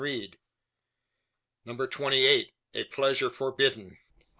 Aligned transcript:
CHAPTER 1.63 1.85
TWENTY 1.85 2.25
EIGHT. 2.25 2.53
A 2.73 2.85
PLEASURE 2.85 3.29
FORBIDDEN. 3.29 3.99